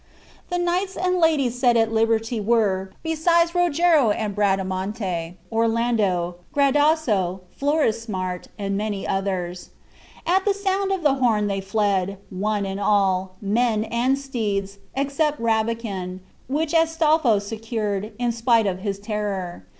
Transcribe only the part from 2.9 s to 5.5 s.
besides Rogero and Bradamante,